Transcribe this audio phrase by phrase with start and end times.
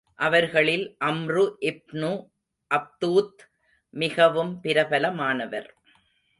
[0.19, 2.11] அவர்களில் Amr ibn
[2.71, 3.41] Abdud
[3.93, 5.69] மிகவும் பிரபலமானவர்.